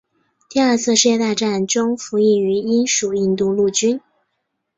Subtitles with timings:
[0.49, 4.01] 第二次世界大战中服役于英属印度陆军。